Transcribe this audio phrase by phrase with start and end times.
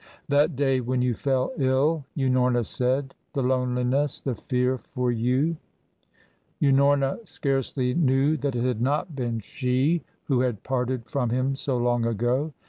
[0.29, 5.57] "That day when you fell ill," Unorna said, "the loneliness, the fear for you"
[6.59, 11.77] Unorna scarcely knew that it had not been she who had parted from him so
[11.77, 12.51] long ago.